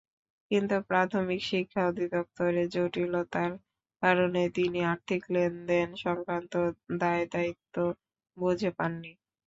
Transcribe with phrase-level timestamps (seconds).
[0.51, 3.51] কিন্তু প্রাথমিক শিক্ষা অধিদপ্তরের জটিলতার
[4.03, 6.53] কারণে তিনি আর্থিক লেনদেন-সংক্রান্ত
[7.01, 7.75] দায়দায়িত্ব
[8.37, 9.11] বুঝে পাননি।